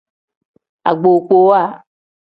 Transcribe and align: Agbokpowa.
Agbokpowa. 0.89 1.63